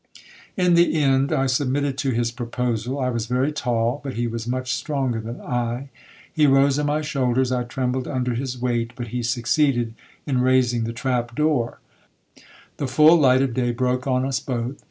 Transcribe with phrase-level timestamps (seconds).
[0.57, 2.97] 'In the end I submitted to his proposal.
[2.99, 5.89] I was very tall, but he was much stronger than I.
[6.33, 9.93] He rose on my shoulders, I trembled under his weight, but he succeeded
[10.25, 11.71] in raising the trap door,—the
[12.87, 14.77] full light of day broke on us both.